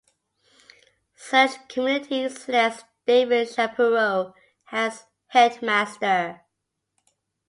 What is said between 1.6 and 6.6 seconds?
committee selects David Shapiro as Headmaster.